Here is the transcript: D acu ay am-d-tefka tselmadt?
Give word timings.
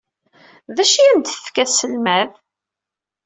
D 0.75 0.77
acu 0.83 0.97
ay 0.99 1.07
am-d-tefka 1.13 1.63
tselmadt? 1.69 2.33